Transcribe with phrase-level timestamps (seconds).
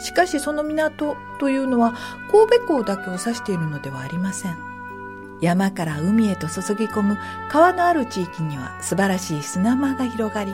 [0.00, 1.94] しかしその港というのは
[2.30, 4.56] 神戸港だけを指しているのではありません。
[5.40, 7.18] 山から海へと注ぎ込む
[7.50, 10.52] 川のある地域には素晴らしい砂間が広がり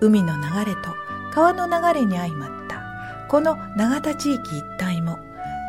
[0.00, 0.94] 海の流れと
[1.32, 2.82] 川の流れに相まった。
[3.28, 5.18] この永田地域一帯も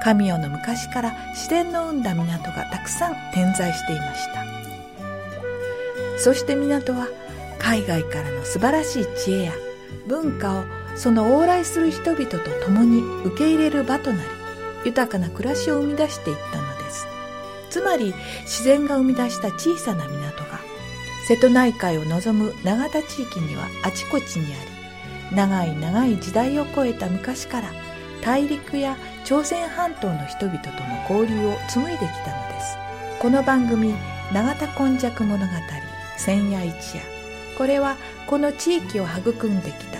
[0.03, 4.43] 神代の昔から自然の生んだ港がたくさん点在していました。
[6.19, 7.07] そして港は
[7.59, 9.53] 海外からの素晴らしい知恵や
[10.07, 10.63] 文化を
[10.95, 14.29] その往来する人々と共に受け入れる場となり
[14.85, 17.07] 豊かな暮らしを生み出していったのです。
[17.69, 20.59] つまり自然が生み出した小さな港が
[21.27, 24.63] 瀬戸内海を望む永田地域にはあちこちにあ
[25.31, 27.71] り長い長い時代を超えた昔から
[28.21, 32.77] 大陸や朝鮮半島の人々との交流を紡いできたのです。
[33.19, 33.93] この番組
[34.31, 35.53] 「永田今昔物語
[36.17, 37.01] 千夜一夜」
[37.57, 37.95] これは
[38.27, 39.99] この地域を育んできた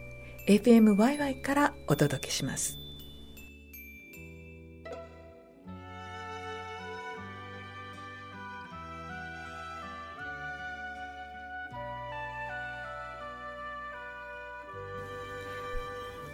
[0.47, 2.77] FMYY からお届けします。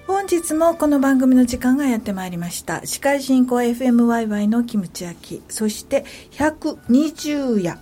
[0.06, 2.86] 本日もこの番組の時間がやってまいりました。
[2.86, 7.74] 司会進行 FMYY のキムチ焼きそして120夜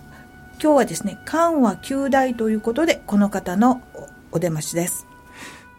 [0.60, 3.80] 今日はですね緩和9代ということでこの方の
[4.32, 5.06] お出ましです。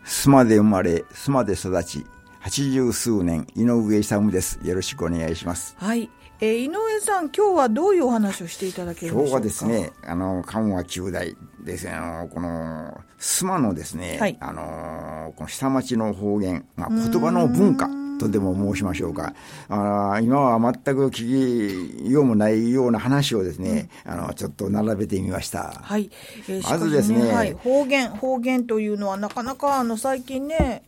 [0.07, 2.06] 須磨で生まれ、須磨で育ち、
[2.40, 4.57] 八十数年、井上勇です。
[4.63, 5.75] よろしくお願いします。
[5.78, 6.09] はい。
[6.40, 9.28] えー、井上さん、今日はどういうお話をしていただけるんでしょうか？
[9.28, 17.89] 今日はですね、あの、緩和九代ですね、あの、この、須磨のですね、はい、あの、この下町の方言、まあ、言葉の文化。
[18.17, 19.33] とでも申しましょうか。
[19.69, 25.79] あ今は全く聞きようもないような話をですね、うん、あの、ちょっと並べてみました。
[25.83, 26.09] はい。
[26.47, 30.83] えー、まずですね、はい、方言、方言というのはなかなかあの最近ね、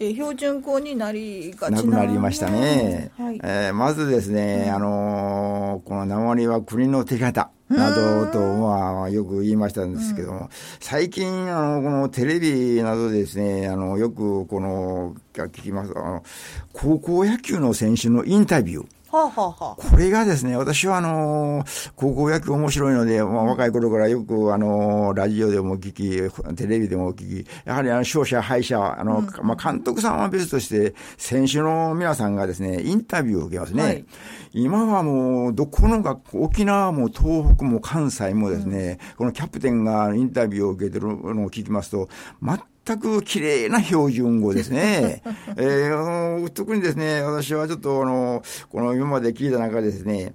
[0.00, 3.10] えー、標準語になりがちな、くなりましたね。
[3.18, 7.50] はい、えー、まずですね、うん、あのー、この鉛は国の手形。
[7.68, 10.48] などと、まあ、よく言いましたんですけども、うん、
[10.80, 16.24] 最近、あの、このテレビなどでですね、あの、よく、この、聞きます、あの、
[16.72, 18.86] 高校野球の選手のインタビュー。
[19.12, 21.64] はあはあ、これがですね、私はあの、
[21.96, 33.82] 高校野球面白いので、まあ、若い頃からよくあの、ラジオでも聞き、テレビでも聞き、やはりあの、勝者、敗者、あの、うん、まあ、監督さんは別として、選手の皆さんがですね、インタビューを受けますね。
[33.82, 34.04] はい、
[34.52, 42.08] 今はもう、どこの学校、沖縄も東北も関西もですね、うん、このキャプテンがインタビューを受けてるのを聞きますと、
[42.40, 42.58] 全
[42.98, 45.22] く綺麗な標準語ですね。
[45.56, 50.32] えー、特にですね、私はちょっとあの、この今まで聞いた中でですね、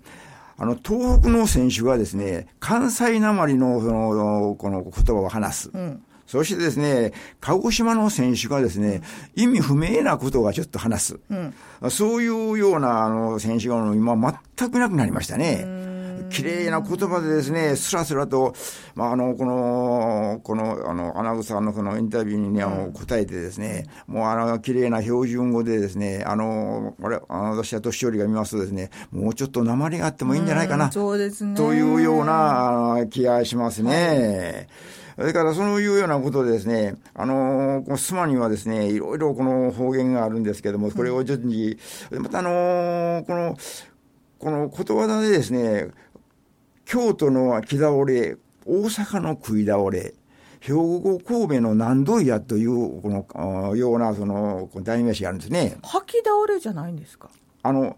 [0.57, 5.71] あの、東北の選手がですね、関西なまりの、その、この言葉を話す。
[5.73, 9.01] うんそしてですね、鹿児島の選手がですね、
[9.35, 11.19] 意味不明なことがちょっと話す。
[11.29, 11.35] う
[11.87, 15.94] ん、そういうようなあの選手が今全くなくなりましたね。
[16.35, 18.53] 綺麗な言葉でですね、すらすらと、
[18.93, 31.55] まあ、あの、この、この、あの、アナウンサーのこのインタビューに、ね、あの答えてですね、もうあの、綺麗な標準語でですね、あの、これ、あの私は年寄りが見ますとですね、もうちょっと鉛があってもいいんじゃないかな、そうですね。
[31.55, 34.67] というような気がしますね。
[35.15, 41.77] それからそういうようなことでですね、あのこの須磨にはですね、いろいろこの方言があるんですけども、これを順次、
[42.11, 43.57] またあのこの、
[44.39, 45.87] このことわざでですね、
[46.85, 50.13] 京都の木倒れ、大阪の食い倒れ、
[50.59, 55.77] 兵庫神戸の南土屋という、この、ような、その、代名詞があるんですね。
[55.83, 57.29] 吐き倒れじゃないんですか？
[57.63, 57.97] あの、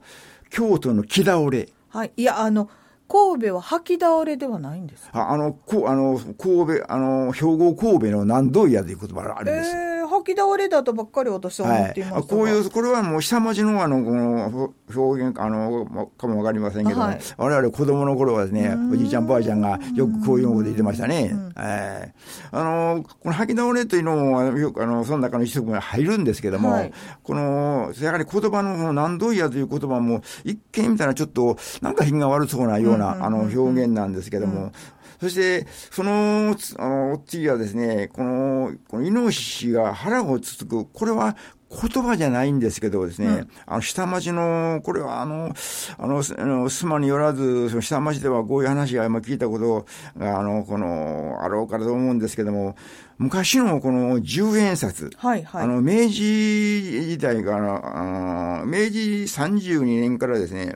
[0.49, 1.69] 京都の木倒れ。
[1.89, 2.11] はい。
[2.17, 2.69] いや、あの、
[3.09, 9.69] 神戸は吐き倒れではないんですああの、こあの、神戸、あの、兵庫神戸の南土屋という言葉があるんです。
[9.73, 9.86] え
[10.33, 21.31] き倒れだとばっかり私は思っています、はい、こういう、これはもう下町のあの、この表現、あの、かもわかりませんけども、はい、我々子供の頃はですね、おじいちゃんばあちゃんがよくこういうこと言ってましたね。
[21.57, 26.93] えー、あの、この吐き倒れというのも、よくあの、その中の一部が入るんですけども、はい、
[27.23, 34.71] この、やはり言葉の何度やという言葉も、一見見たらちょっと、なんか品が悪そうなような、あの、表現なんですけども、
[35.19, 41.35] そして、その、あの、次はですね、この、このイノシシが腹をつつく、これは
[41.69, 45.53] 言葉じゃないんですけどですね、うん、あの、下町の、これはあの、
[45.97, 49.85] あの、あの須磨によらず、その下町ではこういう話が今聞いたこと
[50.17, 52.75] が、あの、この、あろうからと思うんですけども、
[53.17, 60.75] 昔のこの10円札、はいはい、あの、明治時代から、あ明治32年からですね、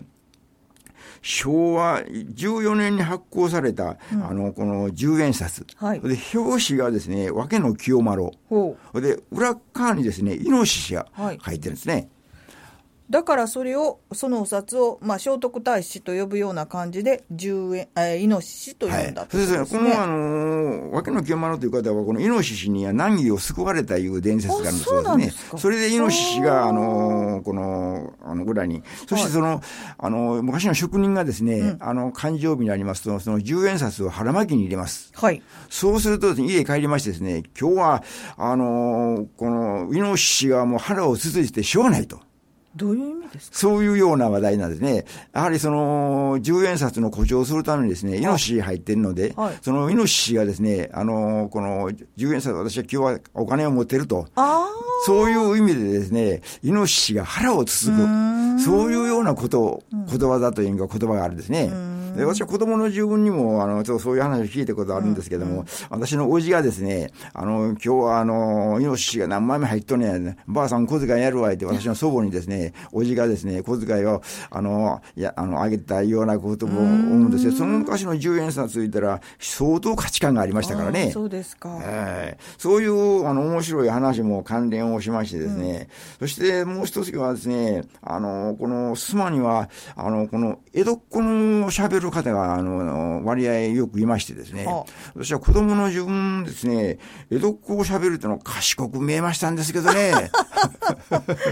[1.21, 5.65] 昭和14年に発行された、うん、あの、この10円札。
[5.75, 5.99] はい。
[6.01, 8.31] で、表紙がですね、わけの清丸。
[8.93, 11.93] で、裏側にですね、イノシシが書いてるんですね。
[11.93, 12.09] はい
[13.11, 19.65] だからそれを、そのお札を、まあ、聖徳太子と呼ぶような感じで、十円、えー、イノシシと呼んだ、ね、そうですね。
[19.65, 25.33] この、あのー、わけの清丸という方は、このイノシシには難儀を救われたいう伝説があるんですよね。
[25.57, 29.59] それでイノシシが、あのー、この、あの、ぐらいに、そしてその、はい、
[29.97, 35.11] あの、昔の職人がですね、うん、あの、誕生日になりますと、その十円札を腹巻きに入れます。
[35.15, 35.41] はい。
[35.69, 38.03] そうすると、ね、家帰りましてですね、今日は、
[38.37, 42.21] あのー、この、イノシシがもう腹をつついてしょうがないと。
[42.75, 43.57] どういう意味ですか？
[43.57, 45.05] そういうような話題なんですね。
[45.33, 54.27] やはりその、10円札の誇張するためにですね、イノシシ入ってるので、はい、そのイノシシがですね、あの、この10円札、私は今日はお金を持ってると。
[55.05, 57.97] そういう意味でですね、イノシシが腹をつつく。
[58.63, 61.71] そういうようなこと、言葉だというか言葉があるんですね。
[62.15, 77.51] で私は子供の自分にも、あの、ちょっとそういう話を聞いたことあるんですけども、うんうん、私の叔父がですね、あの、今日はあの、イノシシが何枚目入っとんねや、ね、ばあさん小遣いやるわって私の祖母にですね、叔父がですね、小遣いを、あの、いや、あの、あげたようなことも思うんですよ。
[77.51, 81.11] その昔の10円札ついたら、相当価値観がありましたからね。
[81.11, 81.79] そうですか。
[81.83, 94.65] えー、そういう、あの、面白い話も関連をしましてですね、うん、そしてもう一つはですね、あの、この、須磨には、あの、この、江戸っ子の喋る方が、あの、割合よくいましてですね、
[95.13, 96.97] 私は子供の自分ですね、
[97.29, 100.31] 江戸っ子を喋るってのは賢く見えましたんですけどね。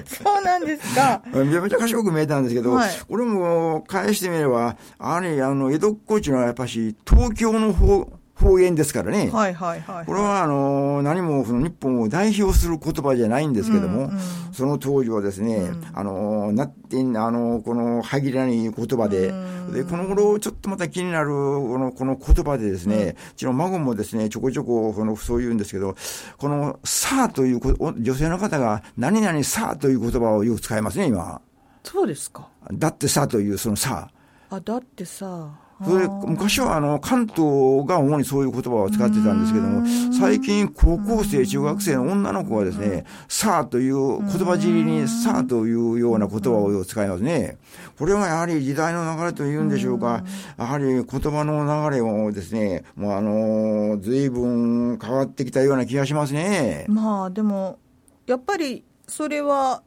[0.05, 1.21] そうなんですか。
[1.33, 8.07] めちゃめちゃ賢く見えたんですけど、はい、これも返してみれば、あれ、あの、江戸っ子っていうのはやっぱし、東京の方、
[8.39, 9.29] 方言ですからね。
[9.31, 14.19] はいはいはい、はい、これはあの何もその日本を代表する言葉じゃないんですけども、うんうん、
[14.53, 25.95] その当時はですね、うん、あのなってあのこの歯切れない言葉で、うん、でこの頃ちょっとまた気になるこのこの言葉でですね、うん、うちの孫もですねちょこちょここのそう言うんですけど、
[26.37, 27.59] このさあという
[27.99, 31.41] 女性の方が何々さあという言葉をよく使いますね今。
[31.83, 32.47] そうですか。
[32.71, 34.09] だってさというそのさ
[34.49, 34.55] あ。
[34.55, 35.49] あだってさ。
[35.83, 39.85] それ昔はあの関東が主にそういう言葉を使ってたんですけども、
[40.19, 47.57] 最近高校生、中学生の女の子はですね、さあという言葉尻にさあというような言葉を使いますね。
[47.97, 50.23] これはやはり時代の流れというんでしょうか、
[50.57, 56.85] やはり言葉の流れもですね、もうあの、随分変わってきたような気がしますね。
[56.89, 57.79] まあでも、
[58.27, 59.81] やっぱりそれは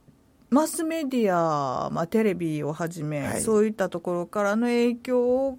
[0.52, 5.58] マスメディア、まあ、テレビをはじめ、はい、そういったところからの影響を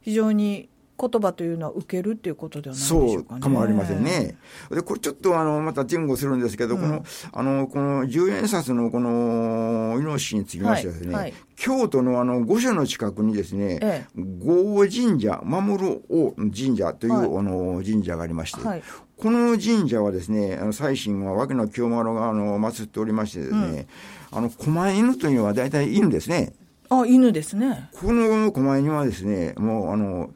[0.00, 0.68] 非常に
[0.98, 4.36] 言葉というのは受けるっていうことではないでしょうか、ね、そうかもありませんね。
[4.70, 23.86] で、これちょっとあの、また前後するんですけど、うん、この、あの、この10円札のこの、イノシシにつきましてはですね、はいはい、京都のあの、御所の近くにですね、ええ、神社、守る王神社という、はい、あの、神社がありまして、この神社はですね、あの、最新は訳の清丸があの、祀っておりましてですね、
[24.32, 26.52] うん、あの、狛犬というのは大体犬ですね。
[27.00, 27.88] あ、犬ですね。
[27.92, 30.30] この狛犬はですね、もうあの、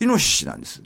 [0.00, 0.82] イノシシなんです。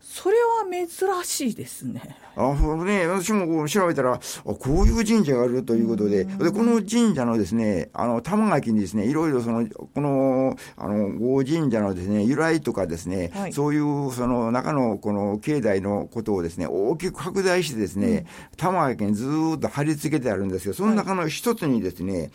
[0.00, 2.16] それは珍しいですね。
[2.36, 19.26] あね、私もこう調べたら、あこういう神社があるということで、で、この神社のですね、あの、玉垣にですね、いろいろその、この、あの、大神社のですね、由来とかですね、はい、そういう、その中のこの境内のことをですね、大きく拡大してですね、うん、玉垣にず
[19.56, 22.30] っと貼り付けてあるんですけど、その中の一つにですね、はい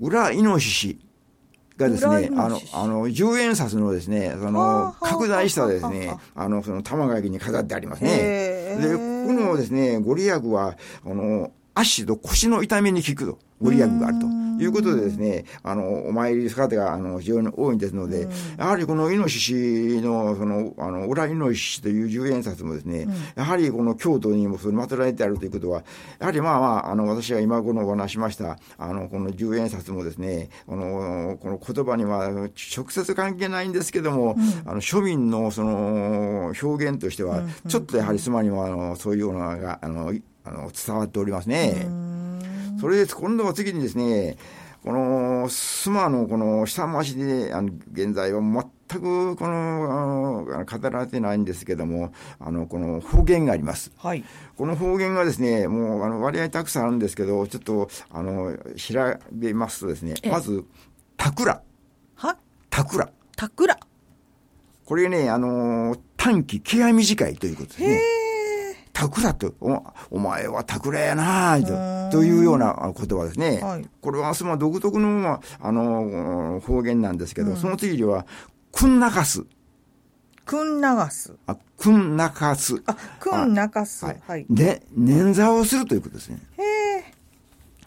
[0.00, 0.98] 裏イノシシ
[1.76, 8.78] がですね、あの、あの、10円札のですね、その、拡大したですね、あの、その、玉垣に飾ってありますね。
[8.80, 14.43] で、このですね、ご利益は、あの、足と腰の痛みに効くと、ご利益があると。
[14.58, 25.84] いうことでですね、あの、お参りする方が、あの、非常に多いんですので、やはりこのイノシシの、その、あの、裏イノシシという十円札もですね、やはりこの京都にもそれ祀られてあるということは、
[26.18, 32.50] やはりまあまあ、あの、私が今このお話しました、あの、この十円札もですね、この、この言葉には直
[32.90, 40.12] 接関係ないんですけども、あの、庶民のその、表現としては、ちょっとやはり妻にも、あの、そういうようなのが、あの、
[40.46, 42.13] あの伝わっておりますね。
[42.80, 44.36] それで、今度は次にですね、
[44.82, 53.92] この須磨のこの下町で、あの現在は全くこのあの語られてないんですけども、あのこの方言があります。
[53.96, 54.22] はい、
[54.58, 60.64] この方言がですね、もうあの割合たくさんあるんですけど、ちょっとあの調べますとですね、まず、
[61.16, 61.62] たくら。
[62.16, 62.36] は？
[62.68, 63.10] たくら。
[63.36, 63.78] たくら。
[64.84, 68.00] これね、あの短期、気合短いということですね。
[69.04, 71.60] タクラと、おお前はタクラやな
[72.10, 73.60] とというような言葉ですね。
[73.60, 78.26] はい、これはその独特の、まあ、あの、方言なんですけど、うん、その次には、
[78.72, 79.44] くんなかす。
[80.46, 81.34] くんながす。
[81.46, 82.82] あ、くんなかす。
[82.86, 84.04] あ、くんなかす。
[84.04, 84.46] はい。
[84.48, 86.40] で、捻挫をするということですね。
[86.58, 86.62] へ
[86.98, 87.04] え。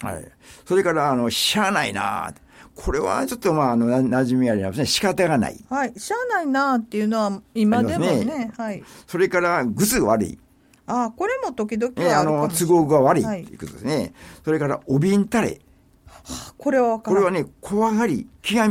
[0.02, 0.32] はい。
[0.66, 2.34] それから、あの、しゃあないな
[2.76, 4.86] これはちょっとまあ、あの、馴染みありますね。
[4.86, 5.66] 仕方がない。
[5.70, 6.00] はい。
[6.00, 8.26] しゃあないなっていうのは、今でもね。
[8.26, 8.84] ねはい。
[9.08, 10.40] それから、ぐす悪い。
[10.88, 13.96] あこれも時々あるあの、都合が悪いということですね。
[13.96, 14.14] はい、
[14.46, 15.60] それから、おびんたれ。
[16.08, 18.70] はあ、これはこれはね、怖がり、気が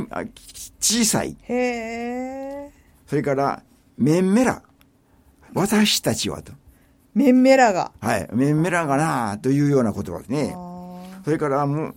[0.81, 1.37] 小さい。
[1.43, 2.71] へえ。
[3.07, 3.63] それから、
[3.99, 4.63] めんめら。
[5.53, 6.53] 私たちはと。
[7.15, 7.93] めんめらが。
[8.01, 8.29] はい。
[8.33, 10.55] めんめらがなというような言葉ですね。
[11.25, 11.95] それから、もう、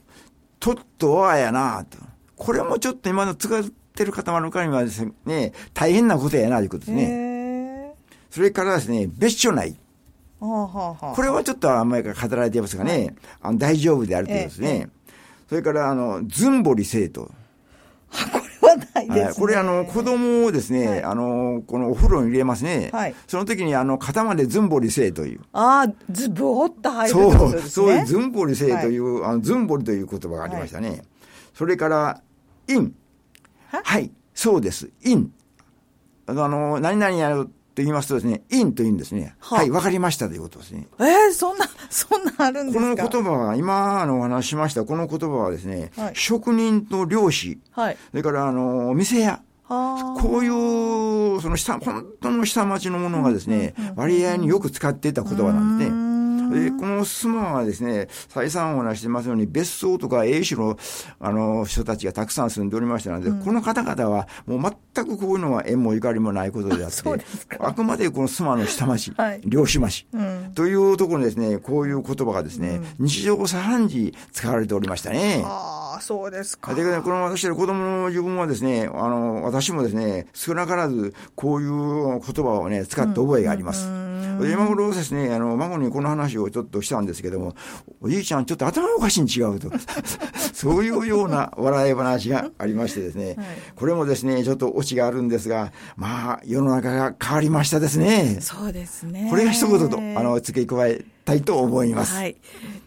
[0.60, 1.98] とっとわやなと。
[2.36, 7.96] これもちょっと今の使ってる方の中にはですね、大変なことやなということですね。
[8.30, 9.76] それからですね、別所ない。
[10.40, 14.90] これはちょっとあんまり語られていますがね、はい、あの大丈夫であるというですね。
[15.50, 17.24] それから、あの、ずんぼり生徒。
[17.24, 17.32] こ
[18.62, 19.34] れはないですね。
[19.36, 22.92] これ、あの、子供をですね、はい、あの、このお風呂に入れますね。
[22.94, 25.42] はい、その時に、あの、肩までずんぼりせという。
[25.52, 31.02] ああ、ずぼっと入るそう、そういうずんぼりせという、あの、ずんぼりという言葉がありましたね。
[31.56, 32.22] それから、
[32.68, 32.94] イン。
[33.72, 34.92] はい、そうです。
[35.04, 35.32] イン。
[36.28, 39.36] あの、何々やると言いますとですね、インと言うんですね。
[39.40, 40.88] は、はい、わかりましたということですね。
[41.00, 43.08] えー、そんな、そんなあるんですか？
[43.08, 56.09] この言葉は、今、あの、お話ししました、この言葉はですね、はい、職人と漁師、はい、それから、あの、店屋、こういう、その下、本当の下町のものがですね、割合によく使っていた言葉なんですね。
[56.50, 60.78] で、この須磨はですね、再三お話してますように、別荘とか英種の、
[61.20, 67.26] あの、人たちがたくさん住んでおりましたので、うん、この方々は、もう全くこういうのは縁もゆかりもないことであって、
[67.60, 75.44] あくまでこの須磨の下町、はい、漁師町、うん、というところにですね、こういう言葉がですね、うん、日常茶飯事使われておりましたね。
[75.46, 76.74] ああ、そうですか。
[76.74, 84.09] で、この私の子供の自分はですね、あの、私もですね、少なからず、こういう言葉をね、使った覚えがあります。
[84.46, 87.56] 今頃ですね、あの、孫にこの話をちょっとしたんですけども、
[88.02, 89.72] おじいちゃんちょっと頭おかしいに違うと。
[90.54, 98.40] そういうような笑い話がありましてですね、はい、これもですね、ちょっとオチがあるんですが、まあ、世の中が変わりましたですね。
[98.42, 99.28] そうですね。
[99.30, 102.14] これが一言と、あの、付け加えたいと思います。
[102.14, 102.36] はい。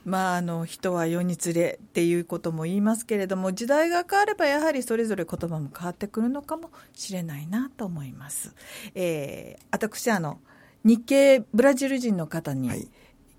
[0.05, 8.55] まあ、あの、人は世につれっていうことも言いますけれども、時代が変わればやはりそれぞれ言葉も変わってくるのかもしれないなと思います。
[8.95, 10.41] えー、私、あの、
[10.85, 12.89] 日系ブラジル人の方に、はい、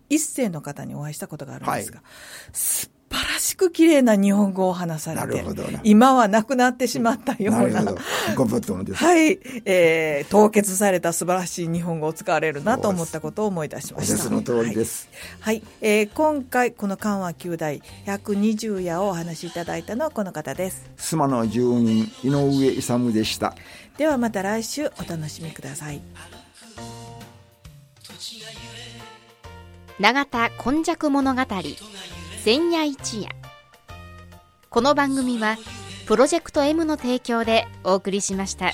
[0.10, 2.06] 一世の方にお会いしたことがあるんですが、はい、
[2.54, 5.46] 素晴らしく綺麗な日本語を話されて、
[5.84, 7.96] 今はなくなってしまったような、な
[8.36, 9.04] ごぶともです。
[9.04, 14.18] はい、えー、凍結された素晴らしい日本語を使われるなと思ったことを思い出しました。
[14.18, 15.10] その通りです。
[15.40, 20.90] はい、はい、えー、今回この緩和九代120夜をお話しいただいたのはこの方です。
[20.98, 23.56] 須磨の住人井上勇でした。
[23.98, 26.02] ではまた来週お楽しみください。
[30.00, 31.42] 永田今昔物語
[32.44, 33.30] 千夜一夜
[34.72, 35.56] この番組は
[36.08, 38.72] プロジェクト M の提供でお送りしました。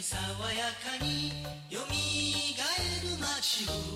[0.00, 0.16] 爽
[0.52, 0.64] や
[0.98, 1.30] かに
[1.68, 3.89] よみがえる街を